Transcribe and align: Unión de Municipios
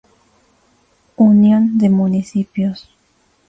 Unión 1.17 1.77
de 1.77 1.91
Municipios 1.91 2.89